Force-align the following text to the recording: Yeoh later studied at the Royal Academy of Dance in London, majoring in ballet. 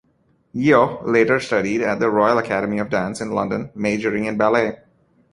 Yeoh 0.55 1.05
later 1.05 1.39
studied 1.39 1.79
at 1.81 1.99
the 1.99 2.09
Royal 2.09 2.39
Academy 2.39 2.79
of 2.79 2.89
Dance 2.89 3.21
in 3.21 3.29
London, 3.33 3.69
majoring 3.75 4.25
in 4.25 4.35
ballet. 4.35 4.79